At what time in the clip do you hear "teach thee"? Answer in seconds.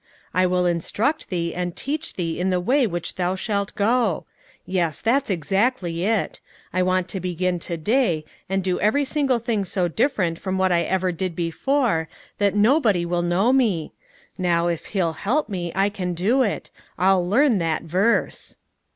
1.75-2.39